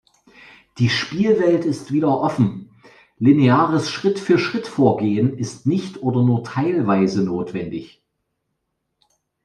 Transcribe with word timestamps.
Die 0.79 0.89
Spielwelt 0.89 1.63
ist 1.63 1.91
wieder 1.91 2.19
offen: 2.21 2.71
Lineares 3.19 3.87
Schritt-für-Schritt-Vorgehen 3.91 5.37
ist 5.37 5.67
nicht 5.67 6.01
oder 6.01 6.23
nur 6.23 6.43
teilweise 6.43 7.21
notwendig. 7.23 8.01